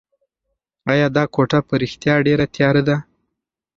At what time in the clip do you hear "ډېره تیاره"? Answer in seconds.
2.27-2.81